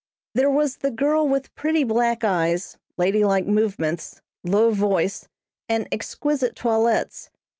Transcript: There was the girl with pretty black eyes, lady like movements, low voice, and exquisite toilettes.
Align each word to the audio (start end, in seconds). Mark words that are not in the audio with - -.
There 0.33 0.49
was 0.49 0.77
the 0.77 0.89
girl 0.89 1.27
with 1.27 1.53
pretty 1.53 1.83
black 1.83 2.23
eyes, 2.23 2.75
lady 2.97 3.23
like 3.23 3.45
movements, 3.45 4.19
low 4.43 4.71
voice, 4.71 5.27
and 5.69 5.87
exquisite 5.91 6.55
toilettes. 6.55 7.29